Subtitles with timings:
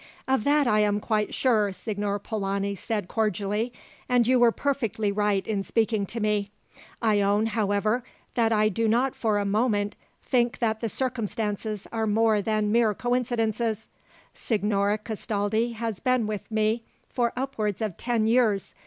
[0.27, 3.71] "Of that I am quite sure," Signor Polani said cordially,
[4.09, 6.49] "and you were perfectly right in speaking to me.
[7.03, 8.03] I own, however,
[8.33, 12.95] that I do not for a moment think that the circumstances are more than mere
[12.95, 13.89] coincidences.
[14.33, 18.73] Signora Castaldi has been with me for upwards of ten years.